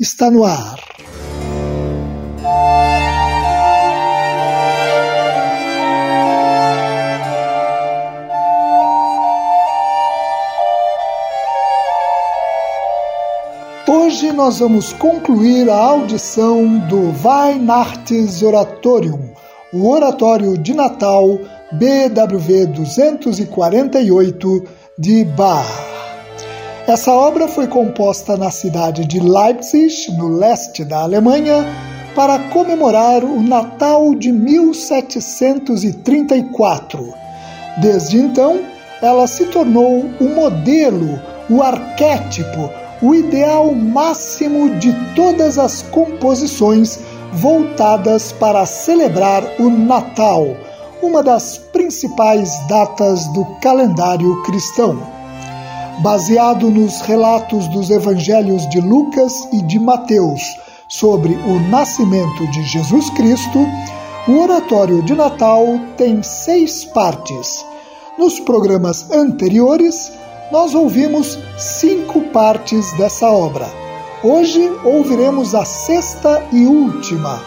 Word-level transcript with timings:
está 0.00 0.30
no 0.30 0.44
ar. 0.44 0.76
Hoje 13.86 14.32
nós 14.32 14.60
vamos 14.60 14.94
concluir 14.94 15.68
a 15.68 15.76
audição 15.76 16.78
do 16.88 17.12
Weihnachts 17.22 18.42
Oratorium, 18.42 19.34
o 19.72 19.86
Oratório 19.86 20.56
de 20.56 20.72
Natal 20.72 21.38
BWV 21.72 22.66
248 22.68 24.64
de 24.98 25.24
Bach. 25.24 25.89
Essa 26.86 27.12
obra 27.12 27.46
foi 27.46 27.66
composta 27.66 28.34
na 28.36 28.50
cidade 28.50 29.04
de 29.04 29.20
Leipzig, 29.20 30.10
no 30.16 30.28
leste 30.28 30.82
da 30.84 31.02
Alemanha, 31.02 31.66
para 32.14 32.38
comemorar 32.48 33.22
o 33.22 33.42
Natal 33.42 34.14
de 34.14 34.32
1734. 34.32 37.12
Desde 37.80 38.18
então, 38.18 38.60
ela 39.00 39.26
se 39.26 39.46
tornou 39.46 40.04
o 40.20 40.24
modelo, 40.24 41.18
o 41.48 41.62
arquétipo, 41.62 42.70
o 43.02 43.14
ideal 43.14 43.74
máximo 43.74 44.76
de 44.78 44.92
todas 45.14 45.58
as 45.58 45.80
composições 45.82 47.00
voltadas 47.32 48.32
para 48.32 48.66
celebrar 48.66 49.44
o 49.60 49.70
Natal, 49.70 50.56
uma 51.02 51.22
das 51.22 51.56
principais 51.56 52.58
datas 52.66 53.26
do 53.28 53.44
calendário 53.60 54.42
cristão 54.42 55.19
baseado 56.02 56.70
nos 56.70 57.00
relatos 57.02 57.68
dos 57.68 57.90
evangelhos 57.90 58.68
de 58.70 58.80
Lucas 58.80 59.32
e 59.52 59.62
de 59.62 59.78
Mateus 59.78 60.40
sobre 60.88 61.34
o 61.34 61.60
nascimento 61.68 62.50
de 62.50 62.62
Jesus 62.64 63.08
Cristo, 63.10 63.58
o 64.26 64.38
Oratório 64.40 65.02
de 65.02 65.14
Natal 65.14 65.64
tem 65.96 66.22
seis 66.22 66.84
partes. 66.84 67.64
Nos 68.18 68.40
programas 68.40 69.10
anteriores, 69.10 70.12
nós 70.50 70.74
ouvimos 70.74 71.38
cinco 71.56 72.20
partes 72.32 72.92
dessa 72.98 73.30
obra. 73.30 73.68
Hoje 74.22 74.68
ouviremos 74.84 75.54
a 75.54 75.64
sexta 75.64 76.42
e 76.52 76.66
última, 76.66 77.40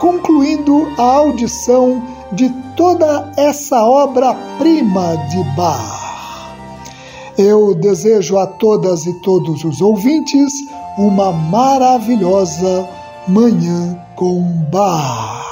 concluindo 0.00 0.88
a 0.98 1.02
audição 1.02 2.02
de 2.32 2.50
toda 2.76 3.32
essa 3.36 3.84
obra-prima 3.84 5.16
de 5.28 5.42
Bach. 5.54 6.07
Eu 7.38 7.72
desejo 7.72 8.36
a 8.36 8.48
todas 8.48 9.06
e 9.06 9.12
todos 9.20 9.62
os 9.62 9.80
ouvintes 9.80 10.52
uma 10.98 11.30
maravilhosa 11.30 12.88
Manhã 13.28 13.96
com 14.16 14.42
Bar. 14.72 15.44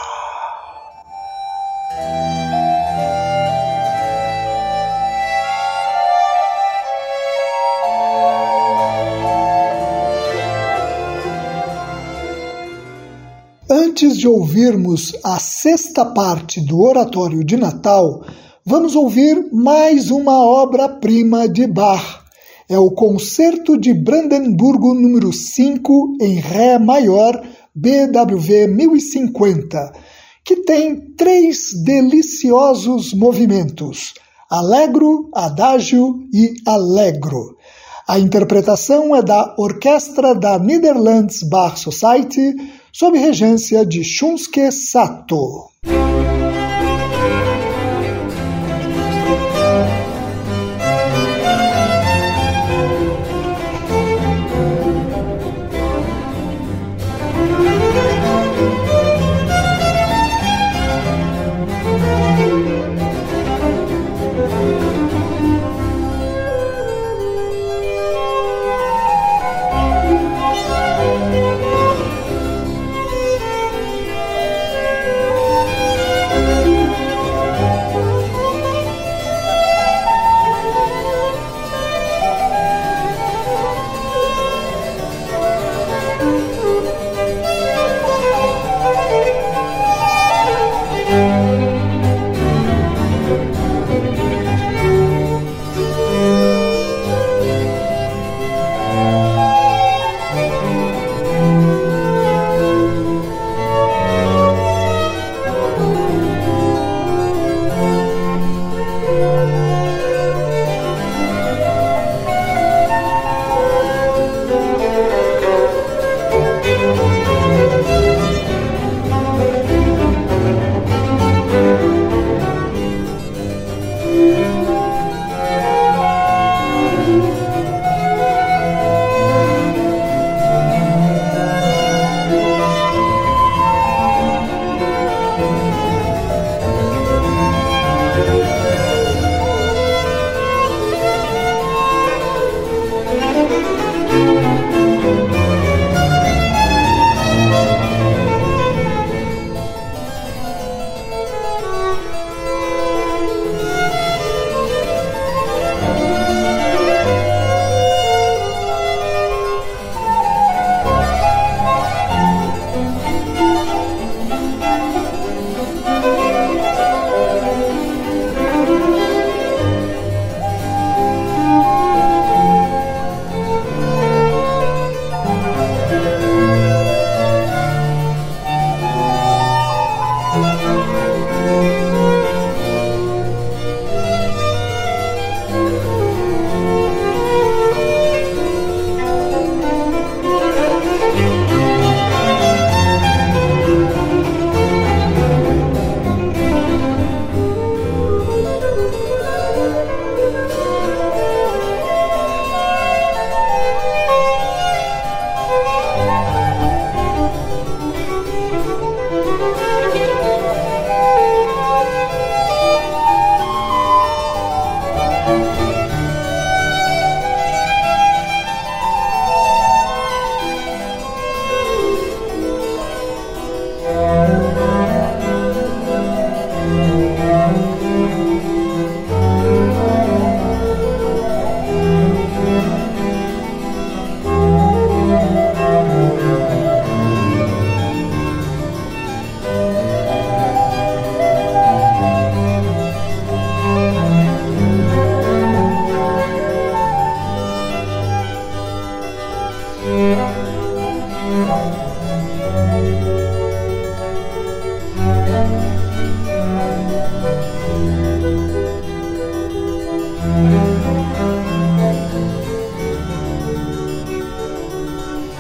Antes 13.71 14.19
de 14.19 14.27
ouvirmos 14.27 15.17
a 15.23 15.39
sexta 15.39 16.05
parte 16.05 16.61
do 16.61 16.81
Oratório 16.83 17.45
de 17.45 17.57
Natal, 17.57 18.25
vamos 18.67 18.97
ouvir 18.97 19.47
mais 19.53 20.11
uma 20.11 20.45
obra-prima 20.45 21.49
de 21.49 21.69
Bach. 21.69 22.25
É 22.69 22.77
o 22.77 22.91
Concerto 22.91 23.79
de 23.79 23.95
Brandemburgo 23.95 24.93
número 24.93 25.33
5 25.33 26.17
em 26.21 26.35
Ré 26.41 26.77
maior, 26.77 27.41
BWV 27.73 28.67
1050, 28.67 29.93
que 30.45 30.57
tem 30.57 31.15
três 31.17 31.81
deliciosos 31.85 33.15
movimentos: 33.15 34.15
Allegro, 34.51 35.31
Adágio 35.33 36.27
e 36.35 36.55
Allegro. 36.67 37.57
A 38.09 38.19
interpretação 38.19 39.15
é 39.15 39.23
da 39.23 39.55
Orquestra 39.57 40.35
da 40.35 40.59
Netherlands 40.59 41.45
Bach 41.45 41.77
Society, 41.79 42.57
sob 42.93 43.17
regência 43.17 43.87
de 43.87 44.03
Shunsuke 44.03 44.73
Sato. 44.73 45.71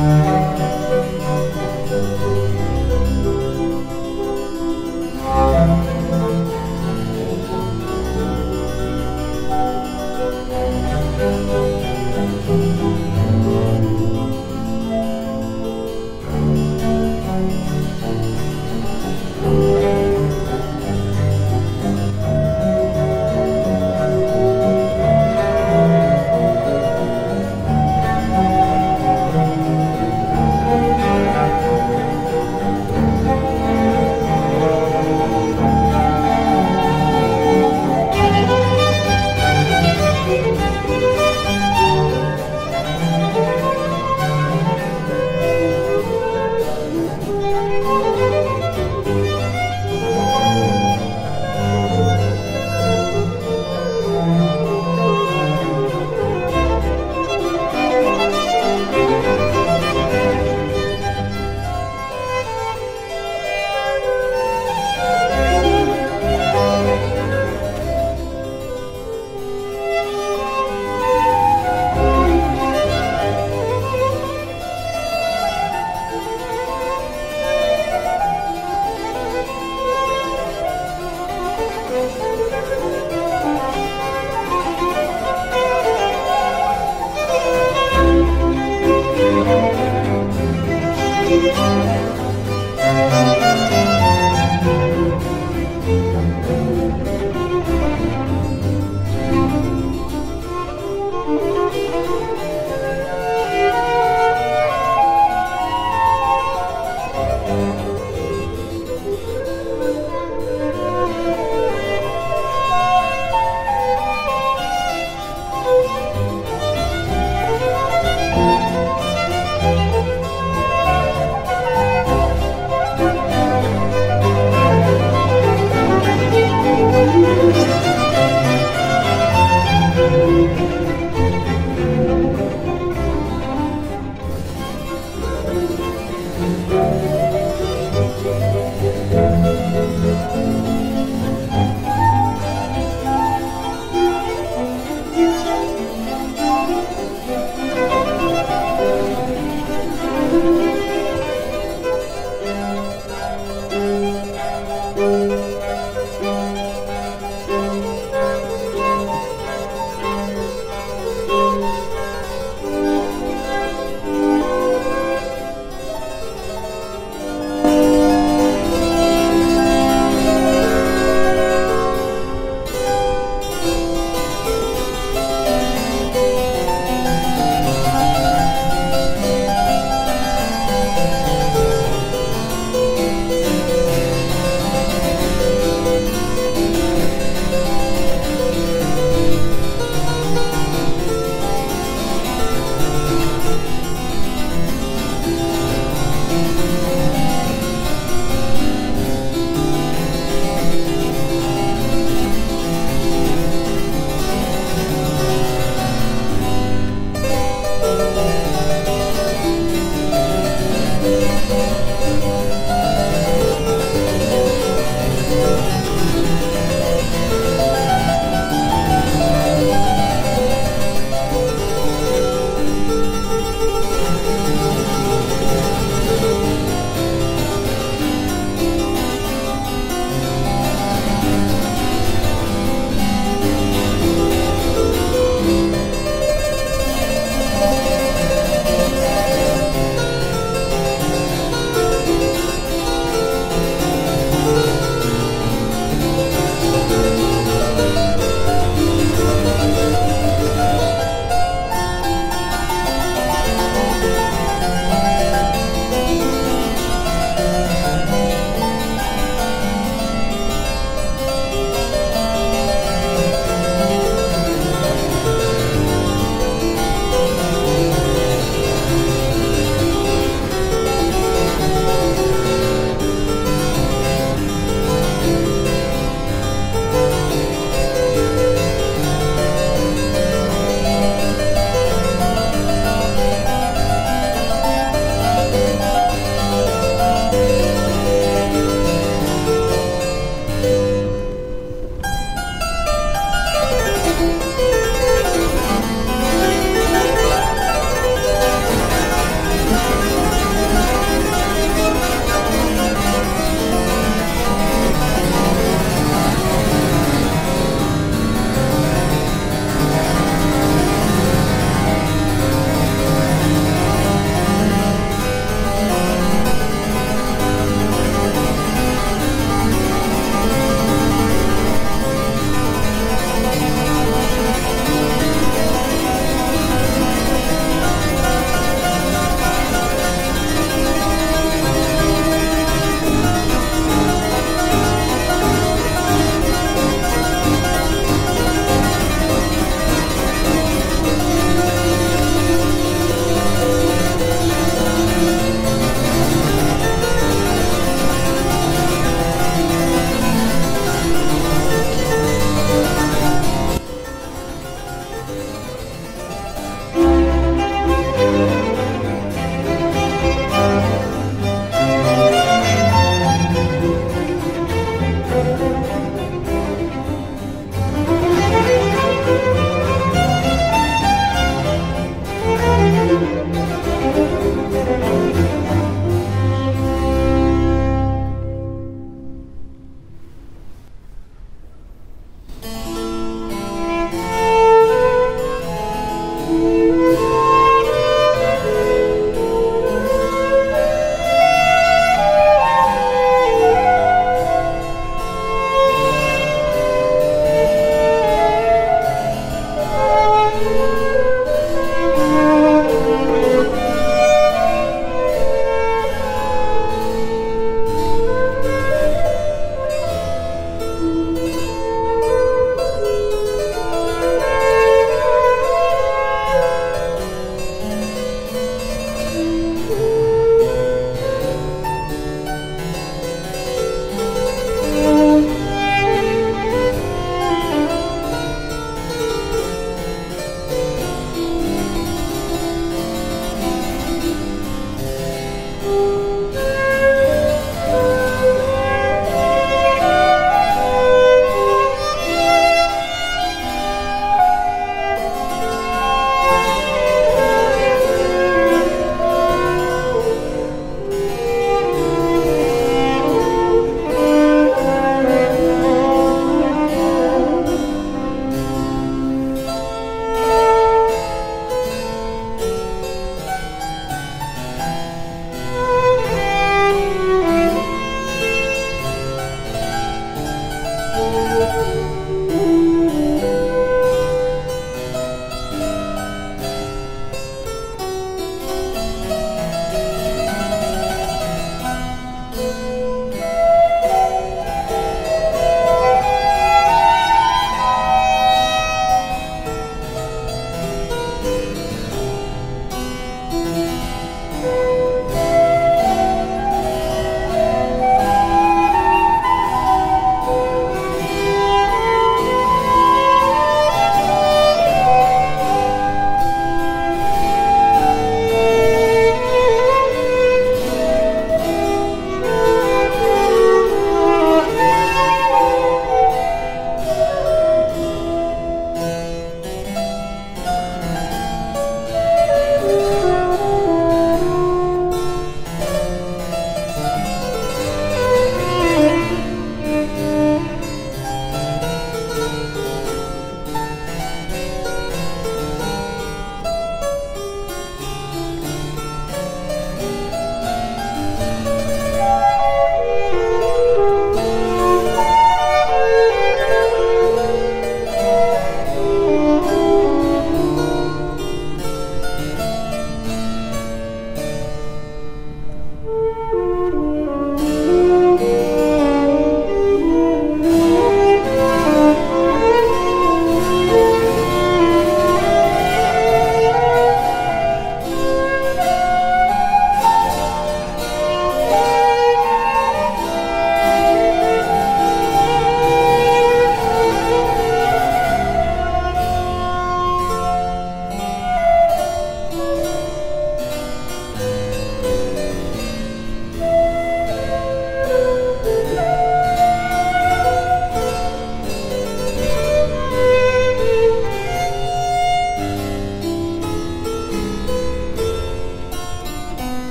Mm-hmm. 0.00 0.29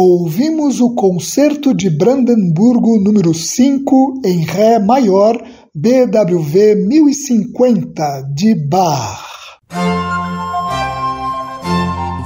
Ouvimos 0.00 0.80
o 0.80 0.94
Concerto 0.94 1.74
de 1.74 1.90
Brandemburgo 1.90 3.00
número 3.00 3.34
5 3.34 4.20
em 4.24 4.44
Ré 4.44 4.78
maior, 4.78 5.36
BWV 5.74 6.76
1050 6.86 8.30
de 8.32 8.54
Bach. 8.54 9.26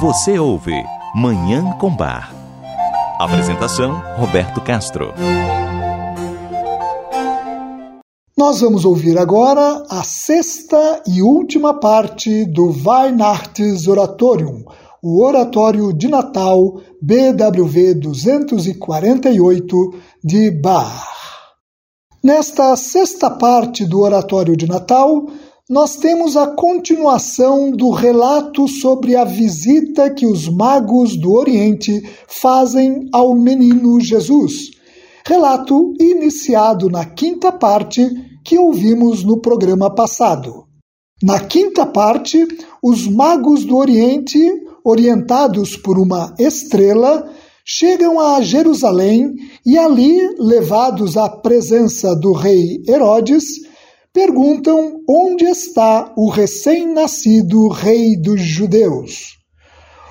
Você 0.00 0.38
ouve 0.38 0.74
Manhã 1.14 1.72
com 1.80 1.94
Bar. 1.96 2.34
Apresentação 3.18 4.02
Roberto 4.18 4.60
Castro. 4.60 5.14
Nós 8.36 8.60
vamos 8.60 8.84
ouvir 8.84 9.16
agora 9.16 9.84
a 9.88 10.02
sexta 10.02 11.02
e 11.06 11.22
última 11.22 11.78
parte 11.78 12.44
do 12.46 12.66
Weihnachts 12.66 13.86
Oratorium, 13.86 14.64
o 15.02 15.20
Oratório 15.20 15.92
de 15.92 16.06
Natal 16.06 16.80
BWV 17.02 17.94
248 17.94 19.94
de 20.22 20.48
Bach. 20.52 21.08
Nesta 22.22 22.76
sexta 22.76 23.28
parte 23.28 23.84
do 23.84 23.98
Oratório 23.98 24.56
de 24.56 24.68
Natal, 24.68 25.26
nós 25.68 25.96
temos 25.96 26.36
a 26.36 26.54
continuação 26.54 27.72
do 27.72 27.90
relato 27.90 28.68
sobre 28.68 29.16
a 29.16 29.24
visita 29.24 30.08
que 30.08 30.24
os 30.24 30.48
magos 30.48 31.16
do 31.16 31.32
Oriente 31.32 32.00
fazem 32.28 33.08
ao 33.12 33.34
menino 33.34 34.00
Jesus. 34.00 34.70
Relato 35.26 35.94
iniciado 35.98 36.88
na 36.88 37.04
quinta 37.04 37.50
parte 37.50 38.08
que 38.44 38.56
ouvimos 38.56 39.24
no 39.24 39.40
programa 39.40 39.92
passado. 39.92 40.62
Na 41.20 41.40
quinta 41.40 41.86
parte, 41.86 42.46
os 42.80 43.08
magos 43.08 43.64
do 43.64 43.76
Oriente 43.76 44.61
orientados 44.84 45.76
por 45.76 45.98
uma 45.98 46.34
estrela, 46.38 47.30
chegam 47.64 48.18
a 48.18 48.40
Jerusalém 48.40 49.34
e 49.64 49.78
ali, 49.78 50.18
levados 50.38 51.16
à 51.16 51.28
presença 51.28 52.14
do 52.14 52.32
rei 52.32 52.82
Herodes, 52.88 53.44
perguntam 54.12 55.00
onde 55.08 55.44
está 55.44 56.12
o 56.16 56.28
recém-nascido 56.28 57.68
rei 57.68 58.16
dos 58.16 58.40
judeus. 58.40 59.38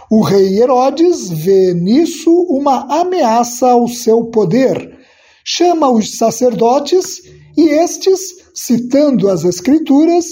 O 0.10 0.22
rei 0.22 0.60
Herodes 0.60 1.30
vê 1.30 1.74
nisso 1.74 2.32
uma 2.50 3.02
ameaça 3.02 3.70
ao 3.70 3.88
seu 3.88 4.26
poder, 4.26 4.98
chama 5.46 5.90
os 5.90 6.18
sacerdotes 6.18 7.22
e 7.56 7.70
estes, 7.70 8.20
citando 8.54 9.30
as 9.30 9.46
Escrituras, 9.46 10.26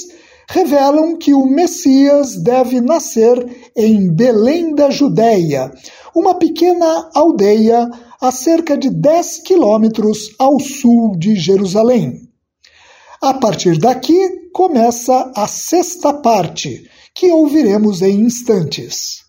revelam 0.50 1.16
que 1.16 1.32
o 1.32 1.46
Messias 1.46 2.36
deve 2.36 2.82
nascer 2.82 3.72
em 3.78 4.12
Belém 4.12 4.74
da 4.74 4.90
Judéia, 4.90 5.72
uma 6.16 6.34
pequena 6.34 7.08
aldeia 7.14 7.88
a 8.20 8.32
cerca 8.32 8.76
de 8.76 8.90
10 8.90 9.44
quilômetros 9.44 10.34
ao 10.40 10.60
sul 10.60 11.16
de 11.16 11.36
Jerusalém. 11.36 12.28
A 13.22 13.36
partir 13.36 13.78
daqui 13.78 14.50
começa 14.52 15.32
a 15.36 15.48
sexta 15.48 16.14
parte, 16.14 16.90
que 17.14 17.32
ouviremos 17.32 18.02
em 18.02 18.22
instantes. 18.22 19.20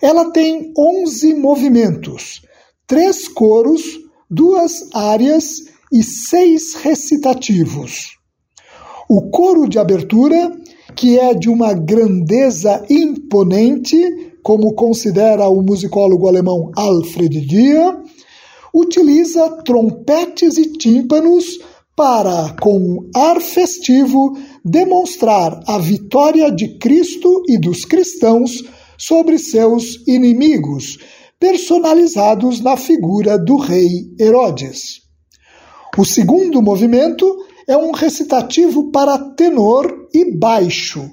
Ela 0.00 0.30
tem 0.30 0.72
11 0.78 1.34
movimentos, 1.34 2.40
três 2.86 3.26
coros, 3.26 3.82
duas 4.30 4.94
áreas 4.94 5.56
e 5.92 6.04
seis 6.04 6.74
recitativos. 6.74 8.21
O 9.14 9.28
coro 9.28 9.68
de 9.68 9.78
abertura, 9.78 10.50
que 10.96 11.18
é 11.18 11.34
de 11.34 11.50
uma 11.50 11.74
grandeza 11.74 12.82
imponente, 12.88 13.98
como 14.42 14.72
considera 14.72 15.50
o 15.50 15.60
musicólogo 15.60 16.26
alemão 16.26 16.70
Alfred 16.74 17.42
Dia, 17.42 17.94
utiliza 18.74 19.50
trompetes 19.66 20.56
e 20.56 20.72
tímpanos 20.72 21.58
para, 21.94 22.56
com 22.58 23.06
ar 23.14 23.38
festivo, 23.42 24.34
demonstrar 24.64 25.62
a 25.68 25.76
vitória 25.76 26.50
de 26.50 26.78
Cristo 26.78 27.42
e 27.46 27.58
dos 27.58 27.84
cristãos 27.84 28.64
sobre 28.96 29.38
seus 29.38 30.02
inimigos, 30.08 30.96
personalizados 31.38 32.62
na 32.62 32.78
figura 32.78 33.38
do 33.38 33.56
rei 33.56 34.10
Herodes. 34.18 35.02
O 35.98 36.06
segundo 36.06 36.62
movimento 36.62 37.41
é 37.66 37.76
um 37.76 37.92
recitativo 37.92 38.90
para 38.90 39.18
tenor 39.18 40.08
e 40.12 40.36
baixo. 40.36 41.10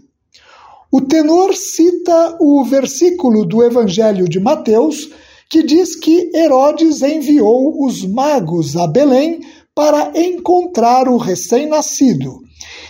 O 0.91 1.01
tenor 1.01 1.55
cita 1.55 2.37
o 2.39 2.63
versículo 2.63 3.45
do 3.45 3.63
Evangelho 3.63 4.27
de 4.27 4.39
Mateus 4.39 5.09
que 5.49 5.63
diz 5.63 5.95
que 5.95 6.29
Herodes 6.33 7.01
enviou 7.01 7.83
os 7.85 8.05
magos 8.05 8.75
a 8.75 8.85
Belém 8.85 9.39
para 9.73 10.11
encontrar 10.15 11.07
o 11.07 11.17
recém-nascido. 11.17 12.41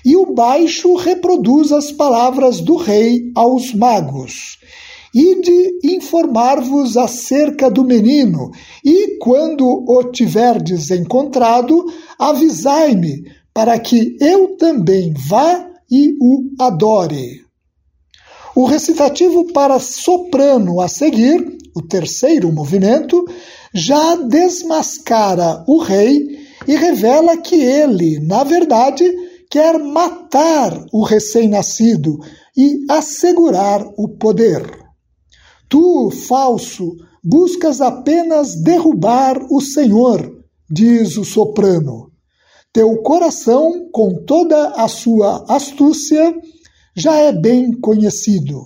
E 0.05 0.17
o 0.17 0.33
baixo 0.33 0.95
reproduz 0.95 1.71
as 1.71 1.91
palavras 1.91 2.59
do 2.59 2.75
rei 2.75 3.31
aos 3.35 3.73
magos. 3.73 4.57
Ide 5.13 5.79
informar-vos 5.83 6.95
acerca 6.95 7.69
do 7.69 7.83
menino, 7.83 8.51
e 8.85 9.17
quando 9.17 9.65
o 9.65 10.03
tiverdes 10.11 10.91
encontrado, 10.91 11.85
avisai-me, 12.17 13.23
para 13.59 13.77
que 13.77 14.15
eu 14.21 14.55
também 14.55 15.13
vá 15.27 15.69
e 15.91 16.15
o 16.21 16.49
adore. 16.57 17.41
O 18.55 18.65
recitativo 18.65 19.51
para 19.51 19.77
soprano 19.79 20.79
a 20.79 20.87
seguir, 20.87 21.57
o 21.75 21.81
terceiro 21.81 22.53
movimento, 22.53 23.25
já 23.73 24.15
desmascara 24.15 25.61
o 25.67 25.77
rei 25.79 26.39
e 26.65 26.73
revela 26.77 27.35
que 27.35 27.55
ele, 27.55 28.21
na 28.21 28.45
verdade, 28.45 29.03
quer 29.51 29.77
matar 29.77 30.85
o 30.93 31.03
recém-nascido 31.03 32.17
e 32.55 32.85
assegurar 32.89 33.85
o 33.97 34.07
poder. 34.07 34.63
Tu, 35.67 36.09
falso, 36.11 36.95
buscas 37.21 37.81
apenas 37.81 38.55
derrubar 38.55 39.37
o 39.51 39.59
Senhor, 39.59 40.31
diz 40.71 41.17
o 41.17 41.25
soprano. 41.25 42.08
Teu 42.71 43.01
coração, 43.01 43.89
com 43.91 44.23
toda 44.25 44.69
a 44.69 44.87
sua 44.87 45.43
astúcia, 45.49 46.35
já 46.95 47.15
é 47.15 47.31
bem 47.31 47.71
conhecido. 47.71 48.61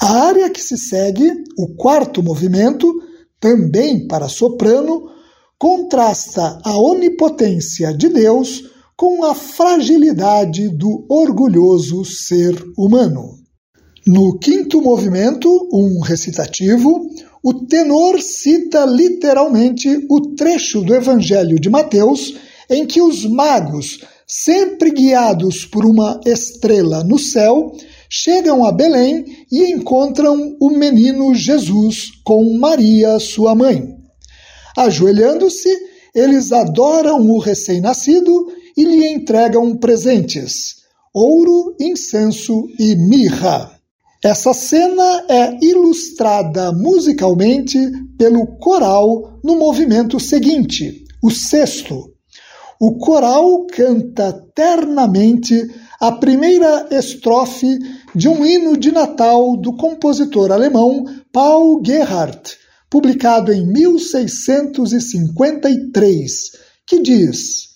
A 0.00 0.26
área 0.26 0.48
que 0.50 0.60
se 0.60 0.78
segue, 0.78 1.32
o 1.58 1.74
quarto 1.74 2.22
movimento, 2.22 2.92
também 3.40 4.06
para 4.06 4.28
soprano, 4.28 5.10
contrasta 5.58 6.60
a 6.64 6.78
onipotência 6.78 7.92
de 7.92 8.08
Deus 8.08 8.62
com 8.96 9.24
a 9.24 9.34
fragilidade 9.34 10.68
do 10.68 11.04
orgulhoso 11.08 12.04
ser 12.04 12.54
humano. 12.78 13.38
No 14.06 14.38
quinto 14.38 14.80
movimento, 14.80 15.48
um 15.72 16.00
recitativo, 16.00 17.08
o 17.44 17.66
tenor 17.66 18.22
cita 18.22 18.86
literalmente 18.86 20.06
o 20.08 20.34
trecho 20.34 20.80
do 20.80 20.94
Evangelho 20.94 21.60
de 21.60 21.68
Mateus 21.68 22.34
em 22.70 22.86
que 22.86 23.02
os 23.02 23.26
magos, 23.26 24.00
sempre 24.26 24.90
guiados 24.90 25.66
por 25.66 25.84
uma 25.84 26.18
estrela 26.24 27.04
no 27.04 27.18
céu, 27.18 27.70
chegam 28.08 28.64
a 28.64 28.72
Belém 28.72 29.26
e 29.52 29.70
encontram 29.70 30.56
o 30.58 30.70
menino 30.70 31.34
Jesus 31.34 32.12
com 32.24 32.56
Maria, 32.56 33.18
sua 33.18 33.54
mãe. 33.54 33.94
Ajoelhando-se, 34.74 35.68
eles 36.14 36.50
adoram 36.50 37.20
o 37.28 37.38
recém-nascido 37.38 38.50
e 38.74 38.84
lhe 38.84 39.06
entregam 39.06 39.76
presentes: 39.76 40.76
ouro, 41.12 41.76
incenso 41.78 42.66
e 42.78 42.96
mirra. 42.96 43.73
Essa 44.24 44.52
cena 44.54 45.26
é 45.28 45.58
ilustrada 45.60 46.72
musicalmente 46.72 47.78
pelo 48.16 48.56
coral 48.56 49.38
no 49.44 49.54
movimento 49.54 50.18
seguinte, 50.18 51.04
o 51.22 51.30
sexto. 51.30 52.10
O 52.80 52.96
coral 52.96 53.66
canta 53.66 54.32
ternamente 54.54 55.70
a 56.00 56.10
primeira 56.10 56.88
estrofe 56.90 57.78
de 58.14 58.26
um 58.26 58.46
hino 58.46 58.78
de 58.78 58.90
Natal 58.90 59.58
do 59.58 59.76
compositor 59.76 60.50
alemão 60.50 61.04
Paul 61.30 61.82
Gerhardt, 61.84 62.56
publicado 62.88 63.52
em 63.52 63.66
1653, 63.66 66.30
que 66.86 67.02
diz: 67.02 67.74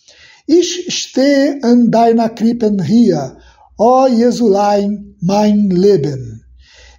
Ich 0.48 0.90
stehe 0.90 1.61
an 1.62 1.90
deiner 1.90 2.30
Krippen 2.30 2.78
hier, 2.82 3.37
ó 3.78 4.08
Jesulein, 4.08 5.08
mein 5.20 5.68
Leben. 5.68 6.40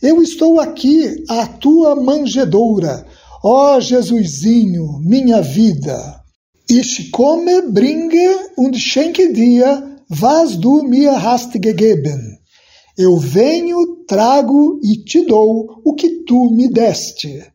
Eu 0.01 0.21
estou 0.21 0.60
aqui 0.60 1.25
à 1.29 1.45
tua 1.45 1.95
manjedoura, 1.95 3.05
ó 3.43 3.79
Jesusinho, 3.79 4.99
minha 5.01 5.41
vida. 5.41 6.23
Ich 6.69 7.12
komme, 7.12 7.63
bringe 7.71 8.29
und 8.55 8.77
schenke 8.77 9.34
dir, 9.34 9.97
was 10.08 10.58
du 10.58 10.84
mir 10.84 11.21
hast 11.21 11.53
gegeben. 11.53 12.39
Eu 12.97 13.17
venho, 13.17 14.03
trago 14.08 14.79
e 14.84 15.03
te 15.03 15.25
dou 15.25 15.82
o 15.84 15.93
que 15.95 16.25
tu 16.25 16.51
me 16.51 16.69
deste. 16.69 17.51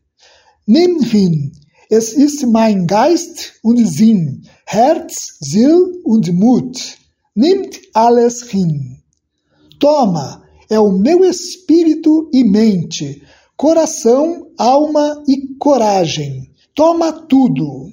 Nimm 0.67 1.01
hin, 1.01 1.51
es 1.89 2.13
ist 2.13 2.47
mein 2.47 2.87
Geist 2.87 3.53
und 3.61 3.77
Sinn, 3.87 4.47
Herz, 4.65 5.37
Sinn 5.39 6.01
und 6.03 6.33
Mut. 6.33 6.97
Nimmt 7.35 7.79
alles 7.93 8.43
hin. 8.49 9.03
Toma, 9.79 10.44
é 10.69 10.79
o 10.79 10.91
meu 10.91 11.23
espírito 11.23 12.29
e 12.33 12.43
mente, 12.43 13.21
coração, 13.55 14.47
alma 14.57 15.23
e 15.27 15.55
coragem. 15.57 16.49
Toma 16.73 17.11
tudo. 17.11 17.89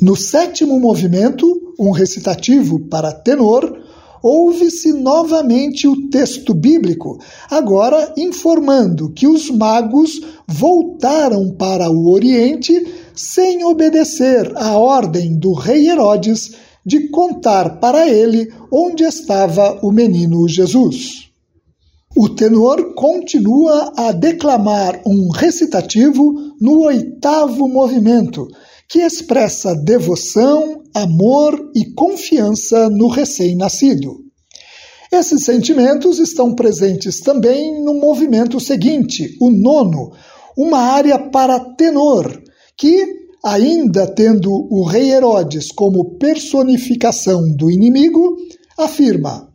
No 0.00 0.16
sétimo 0.16 0.80
movimento, 0.80 1.46
um 1.78 1.90
recitativo 1.90 2.80
para 2.88 3.12
tenor, 3.12 3.80
ouve-se 4.22 4.92
novamente 4.92 5.86
o 5.86 6.08
texto 6.08 6.54
bíblico, 6.54 7.18
agora 7.50 8.12
informando 8.16 9.10
que 9.10 9.26
os 9.26 9.50
magos 9.50 10.20
voltaram 10.46 11.50
para 11.52 11.90
o 11.90 12.10
Oriente 12.10 12.86
sem 13.14 13.64
obedecer 13.64 14.52
à 14.56 14.76
ordem 14.76 15.36
do 15.36 15.52
rei 15.52 15.88
Herodes 15.88 16.52
de 16.84 17.08
contar 17.08 17.78
para 17.78 18.08
ele 18.08 18.52
onde 18.70 19.04
estava 19.04 19.78
o 19.82 19.92
menino 19.92 20.48
Jesus. 20.48 21.31
O 22.14 22.28
tenor 22.28 22.94
continua 22.94 23.90
a 23.96 24.12
declamar 24.12 25.00
um 25.06 25.30
recitativo 25.30 26.34
no 26.60 26.82
oitavo 26.82 27.66
movimento, 27.66 28.46
que 28.86 28.98
expressa 28.98 29.74
devoção, 29.74 30.82
amor 30.94 31.70
e 31.74 31.86
confiança 31.94 32.90
no 32.90 33.08
recém-nascido. 33.08 34.18
Esses 35.10 35.42
sentimentos 35.44 36.18
estão 36.18 36.54
presentes 36.54 37.20
também 37.20 37.82
no 37.82 37.94
movimento 37.94 38.60
seguinte, 38.60 39.34
o 39.40 39.50
nono, 39.50 40.12
uma 40.56 40.80
área 40.80 41.18
para 41.18 41.58
tenor, 41.60 42.42
que, 42.76 43.06
ainda 43.42 44.06
tendo 44.06 44.50
o 44.70 44.84
rei 44.84 45.10
Herodes 45.12 45.72
como 45.72 46.18
personificação 46.18 47.50
do 47.56 47.70
inimigo, 47.70 48.36
afirma: 48.76 49.51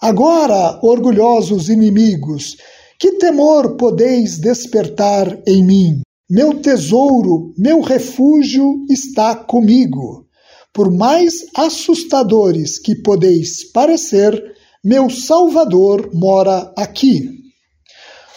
Agora, 0.00 0.78
orgulhosos 0.82 1.68
inimigos, 1.68 2.56
que 2.98 3.12
temor 3.12 3.76
podeis 3.76 4.38
despertar 4.38 5.38
em 5.46 5.64
mim? 5.64 6.00
Meu 6.28 6.60
tesouro, 6.60 7.54
meu 7.56 7.80
refúgio 7.80 8.84
está 8.90 9.34
comigo. 9.34 10.26
Por 10.72 10.90
mais 10.90 11.46
assustadores 11.54 12.78
que 12.78 12.96
podeis 12.96 13.64
parecer, 13.72 14.42
meu 14.84 15.08
Salvador 15.08 16.10
mora 16.12 16.72
aqui. 16.76 17.30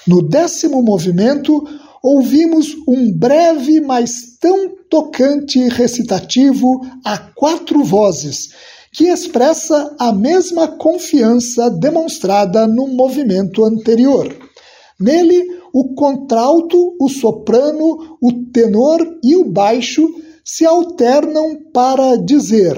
No 0.07 0.21
décimo 0.21 0.81
movimento, 0.81 1.63
ouvimos 2.01 2.75
um 2.87 3.11
breve, 3.11 3.81
mas 3.81 4.37
tão 4.39 4.69
tocante 4.89 5.59
recitativo 5.67 6.81
a 7.03 7.17
quatro 7.17 7.83
vozes, 7.83 8.49
que 8.91 9.05
expressa 9.05 9.95
a 9.99 10.11
mesma 10.11 10.67
confiança 10.67 11.69
demonstrada 11.69 12.67
no 12.67 12.87
movimento 12.87 13.63
anterior. 13.63 14.35
Nele, 14.99 15.45
o 15.73 15.93
contralto, 15.93 16.95
o 16.99 17.07
soprano, 17.07 18.17
o 18.21 18.51
tenor 18.51 18.99
e 19.23 19.35
o 19.35 19.45
baixo 19.45 20.07
se 20.43 20.65
alternam 20.65 21.57
para 21.71 22.17
dizer: 22.17 22.75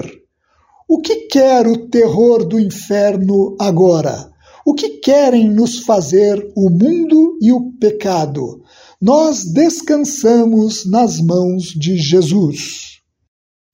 O 0.88 1.00
que 1.00 1.26
quer 1.26 1.66
o 1.66 1.88
terror 1.88 2.46
do 2.46 2.60
inferno 2.60 3.56
agora? 3.58 4.30
O 4.64 4.74
que 4.74 5.00
querem 5.00 5.48
nos 5.48 5.80
fazer 5.80 6.52
o 6.54 6.70
mundo 6.70 7.38
e 7.40 7.50
o 7.52 7.72
pecado? 7.80 8.62
Nós 9.00 9.44
descansamos 9.44 10.86
nas 10.86 11.20
mãos 11.20 11.64
de 11.64 11.96
Jesus. 11.96 12.91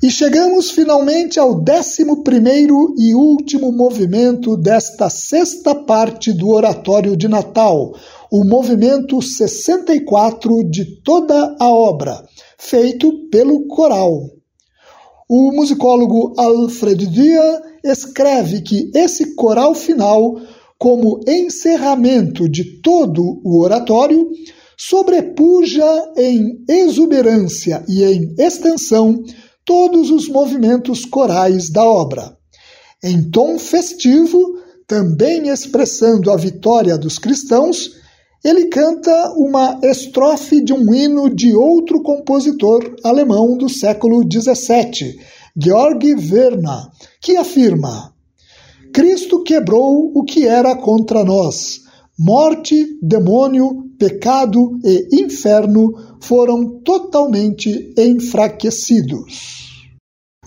E 0.00 0.12
chegamos 0.12 0.70
finalmente 0.70 1.40
ao 1.40 1.61
décimo 1.61 2.22
primeiro 2.22 2.94
e 2.96 3.16
último 3.16 3.72
movimento 3.72 4.56
desta 4.56 5.11
sexta 5.11 5.74
parte 5.74 6.32
do 6.32 6.50
Oratório 6.50 7.16
de 7.16 7.26
Natal, 7.26 7.96
o 8.30 8.44
movimento 8.44 9.20
64 9.20 10.62
de 10.70 11.02
toda 11.02 11.56
a 11.58 11.68
obra, 11.68 12.24
feito 12.56 13.28
pelo 13.28 13.66
coral. 13.66 14.30
O 15.28 15.50
musicólogo 15.50 16.32
Alfred 16.38 17.04
Dia 17.08 17.62
escreve 17.82 18.61
que 18.61 18.92
esse 18.94 19.34
coral 19.34 19.74
final, 19.74 20.40
como 20.78 21.18
encerramento 21.26 22.48
de 22.48 22.80
todo 22.80 23.40
o 23.44 23.61
oratório, 23.61 24.30
sobrepuja 24.76 26.12
em 26.16 26.64
exuberância 26.68 27.84
e 27.88 28.04
em 28.04 28.32
extensão 28.38 29.24
todos 29.68 30.11
os 30.11 30.26
movimentos 30.26 31.04
corais 31.04 31.68
da 31.68 31.85
obra. 31.85 32.35
Em 33.04 33.31
tom 33.31 33.59
festivo, 33.59 34.40
também 34.87 35.50
expressando 35.50 36.31
a 36.31 36.37
vitória 36.37 36.96
dos 36.96 37.18
cristãos, 37.18 37.90
ele 38.42 38.68
canta 38.68 39.12
uma 39.37 39.78
estrofe 39.83 40.64
de 40.64 40.72
um 40.72 40.94
hino 40.94 41.28
de 41.28 41.54
outro 41.54 42.02
compositor 42.02 42.96
alemão 43.04 43.59
do 43.59 43.68
século 43.68 44.22
XVII, 44.22 45.18
Georg 45.54 46.14
Werner, 46.14 46.88
que 47.20 47.37
afirma: 47.37 48.14
Cristo 48.90 49.42
quebrou 49.42 50.12
o 50.14 50.24
que 50.24 50.46
era 50.46 50.74
contra 50.76 51.22
nós. 51.22 51.81
Morte, 52.18 52.98
demônio, 53.02 53.85
pecado 53.98 54.78
e 54.83 55.22
inferno 55.22 55.92
foram 56.20 56.81
totalmente 56.81 57.92
enfraquecidos. 57.98 59.58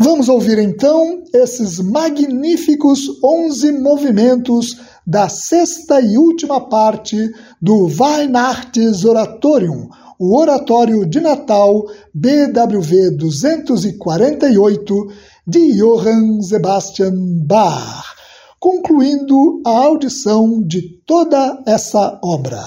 Vamos 0.03 0.29
ouvir 0.29 0.57
então 0.57 1.21
esses 1.31 1.79
magníficos 1.79 3.01
onze 3.23 3.71
movimentos 3.71 4.75
da 5.05 5.29
sexta 5.29 6.01
e 6.01 6.17
última 6.17 6.59
parte 6.59 7.31
do 7.61 7.85
Weihnachtsoratorium, 7.85 9.89
o 10.17 10.35
Oratório 10.35 11.05
de 11.05 11.19
Natal 11.19 11.85
BWV 12.15 13.15
248 13.15 15.07
de 15.45 15.77
Johann 15.77 16.41
Sebastian 16.41 17.13
Bach, 17.45 18.15
concluindo 18.59 19.61
a 19.63 19.69
audição 19.69 20.63
de 20.63 20.81
toda 21.05 21.61
essa 21.67 22.19
obra. 22.23 22.63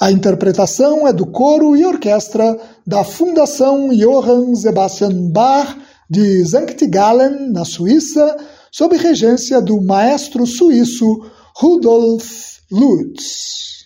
A 0.00 0.10
interpretação 0.10 1.06
é 1.06 1.12
do 1.12 1.26
coro 1.26 1.76
e 1.76 1.86
orquestra 1.86 2.58
da 2.84 3.04
Fundação 3.04 3.90
Johann 3.90 4.56
Sebastian 4.56 5.30
Bach 5.30 5.76
de 6.10 6.44
Sankt 6.44 6.84
Gallen, 6.88 7.52
na 7.52 7.64
Suíça, 7.64 8.36
sob 8.72 8.96
regência 8.96 9.62
do 9.62 9.80
maestro 9.80 10.44
suíço 10.44 11.24
Rudolf 11.54 12.58
Lutz. 12.68 13.79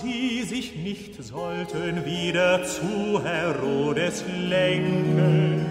sie 0.00 0.42
sich 0.42 0.76
nicht 0.76 1.22
sollten 1.22 2.04
wieder 2.04 2.64
zu 2.64 3.22
Herodes 3.22 4.24
lenken 4.48 5.66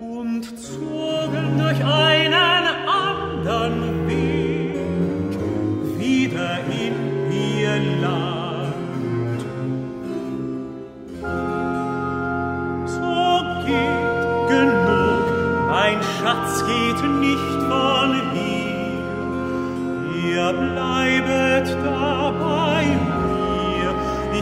und 0.00 0.44
zogen 0.58 1.58
durch 1.58 1.84
einen 1.84 2.66
andern 2.88 4.08
Weg 4.08 5.38
wieder 5.98 6.58
in 6.70 7.32
ihr 7.32 8.00
Land. 8.00 8.36
Schatz 16.26 16.64
geht 16.66 17.00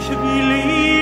Ich 0.07 0.11
will 0.11 0.51
ihn. 0.51 0.94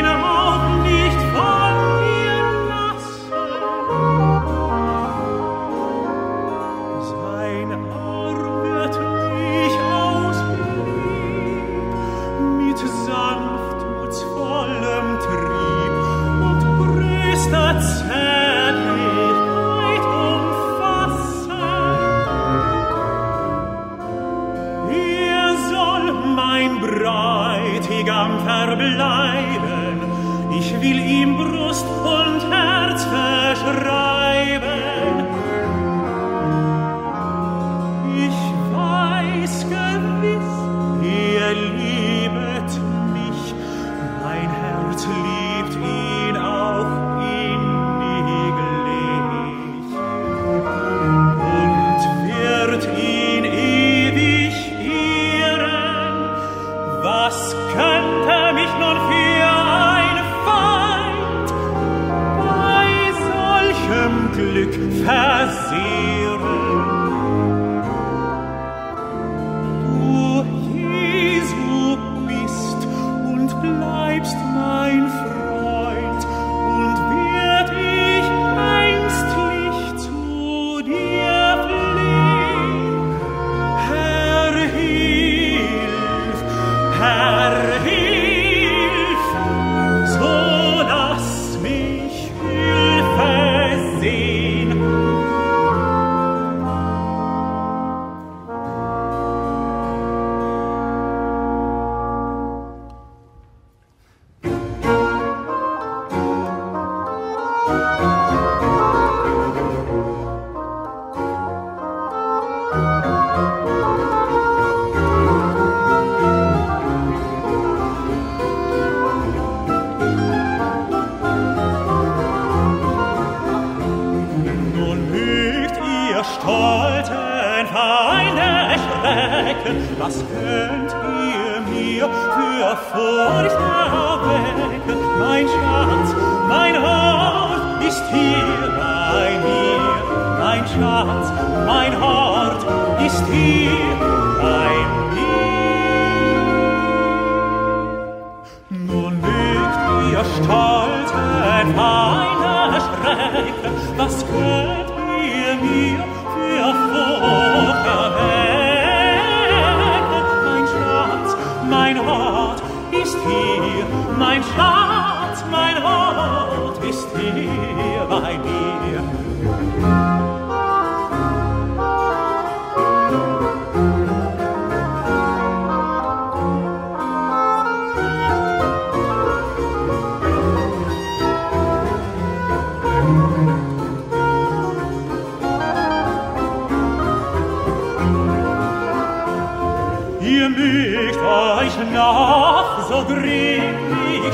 nach 191.94 192.88
so 192.89 193.04
drin 193.04 193.84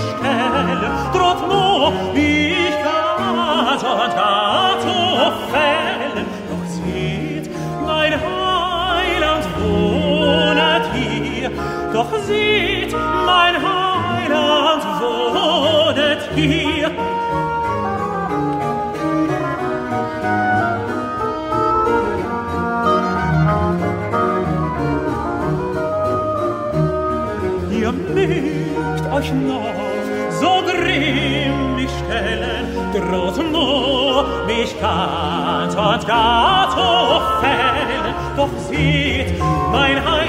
stelle 0.06 0.90
trot 1.14 1.40
nur 1.48 1.94
euch 29.20 29.34
noch 29.34 29.74
so 30.40 30.64
grimmig 30.66 31.90
stellen, 32.06 32.66
droht 32.94 33.38
nur 33.52 34.46
mich 34.46 34.80
ganz 34.80 35.76
und 35.76 36.08
gar 36.08 36.70
zu 36.70 37.42
fällen. 37.42 38.14
Doch 38.38 38.50
sieht 38.70 39.38
mein 39.72 39.98
Heil 40.10 40.29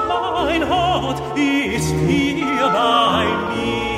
Gott 0.71 1.21
ist 1.35 1.93
hier 2.07 2.69
bei 2.69 3.25
mir. 3.53 3.90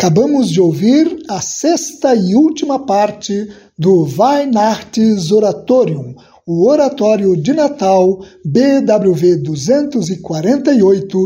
Acabamos 0.00 0.50
de 0.50 0.58
ouvir 0.62 1.14
a 1.28 1.42
sexta 1.42 2.14
e 2.14 2.34
última 2.34 2.86
parte 2.86 3.52
do 3.78 4.08
Weihnachts 4.18 5.30
Oratorium, 5.30 6.14
o 6.46 6.66
Oratório 6.66 7.36
de 7.36 7.52
Natal 7.52 8.18
BWV 8.42 9.42
248 9.42 11.18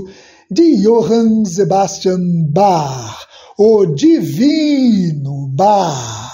de 0.50 0.82
Johann 0.82 1.44
Sebastian 1.44 2.18
Bach, 2.50 3.24
o 3.56 3.86
Divino 3.86 5.46
Bach. 5.54 6.32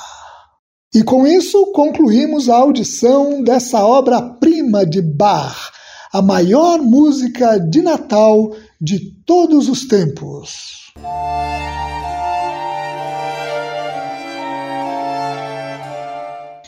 E 0.94 1.02
com 1.02 1.26
isso 1.26 1.72
concluímos 1.74 2.48
a 2.48 2.56
audição 2.56 3.42
dessa 3.42 3.84
obra-prima 3.84 4.86
de 4.86 5.02
Bach, 5.02 5.70
a 6.10 6.22
maior 6.22 6.78
música 6.80 7.58
de 7.58 7.82
Natal 7.82 8.56
de 8.80 8.98
todos 9.26 9.68
os 9.68 9.86
tempos. 9.86 10.90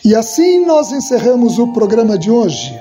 E 0.05 0.17
assim 0.17 0.67
nós 0.67 0.91
encerramos 0.91 1.61
o 1.61 1.73
programa 1.73 2.19
de 2.19 2.29
hoje. 2.29 2.77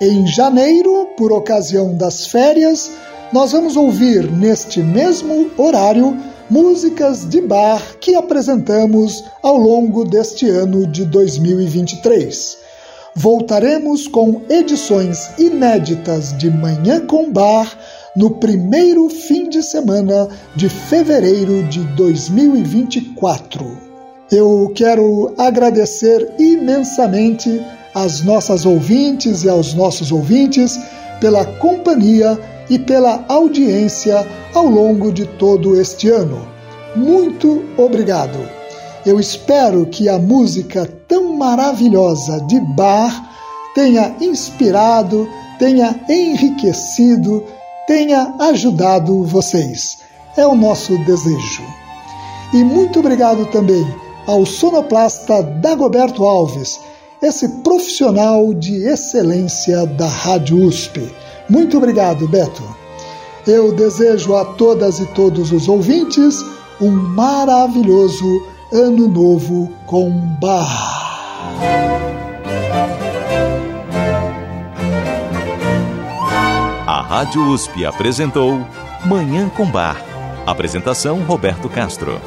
Em 0.00 0.26
janeiro, 0.26 1.06
por 1.18 1.30
ocasião 1.30 1.94
das 1.94 2.26
férias, 2.26 2.90
nós 3.30 3.52
vamos 3.52 3.76
ouvir 3.76 4.32
neste 4.32 4.80
mesmo 4.82 5.50
horário 5.58 6.16
músicas 6.48 7.28
de 7.28 7.42
bar 7.42 7.98
que 8.00 8.14
apresentamos 8.14 9.22
ao 9.42 9.58
longo 9.58 10.02
deste 10.02 10.48
ano 10.48 10.86
de 10.86 11.04
2023. 11.04 12.56
Voltaremos 13.14 14.08
com 14.08 14.40
edições 14.48 15.30
inéditas 15.38 16.36
de 16.38 16.50
Manhã 16.50 17.04
com 17.06 17.30
Bar 17.30 17.78
no 18.16 18.30
primeiro 18.30 19.10
fim 19.10 19.46
de 19.46 19.62
semana 19.62 20.26
de 20.56 20.70
fevereiro 20.70 21.62
de 21.64 21.80
2024. 21.94 23.91
Eu 24.32 24.72
quero 24.74 25.34
agradecer 25.36 26.26
imensamente 26.38 27.60
às 27.94 28.22
nossas 28.22 28.64
ouvintes 28.64 29.44
e 29.44 29.48
aos 29.50 29.74
nossos 29.74 30.10
ouvintes 30.10 30.80
pela 31.20 31.44
companhia 31.44 32.40
e 32.70 32.78
pela 32.78 33.26
audiência 33.28 34.26
ao 34.54 34.64
longo 34.64 35.12
de 35.12 35.26
todo 35.26 35.78
este 35.78 36.08
ano. 36.08 36.48
Muito 36.96 37.62
obrigado! 37.76 38.38
Eu 39.04 39.20
espero 39.20 39.84
que 39.84 40.08
a 40.08 40.18
música 40.18 40.88
tão 41.06 41.36
maravilhosa 41.36 42.40
de 42.46 42.58
Bach 42.58 43.12
tenha 43.74 44.14
inspirado, 44.18 45.28
tenha 45.58 45.94
enriquecido, 46.08 47.44
tenha 47.86 48.34
ajudado 48.40 49.24
vocês. 49.24 49.98
É 50.38 50.46
o 50.46 50.54
nosso 50.54 50.96
desejo. 51.04 51.62
E 52.54 52.64
muito 52.64 53.00
obrigado 53.00 53.44
também 53.46 53.84
ao 54.26 54.46
sonoplasta 54.46 55.42
Dagoberto 55.42 56.24
Alves, 56.24 56.80
esse 57.22 57.48
profissional 57.62 58.52
de 58.52 58.84
excelência 58.84 59.86
da 59.86 60.08
Rádio 60.08 60.58
USP. 60.58 61.12
Muito 61.48 61.76
obrigado, 61.76 62.26
Beto. 62.26 62.62
Eu 63.46 63.72
desejo 63.72 64.34
a 64.34 64.44
todas 64.44 64.98
e 65.00 65.06
todos 65.06 65.52
os 65.52 65.68
ouvintes 65.68 66.36
um 66.80 66.90
maravilhoso 66.90 68.24
Ano 68.72 69.08
Novo 69.08 69.70
com 69.86 70.10
Bar. 70.40 71.02
A 76.86 77.02
Rádio 77.02 77.42
USP 77.48 77.84
apresentou 77.84 78.60
Manhã 79.04 79.48
com 79.48 79.66
Bar. 79.66 80.02
Apresentação 80.46 81.22
Roberto 81.22 81.68
Castro. 81.68 82.20